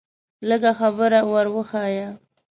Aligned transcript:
لږه 0.49 0.71
خبره 0.79 1.19
ور 1.31 1.47
وښیه. 1.53 2.07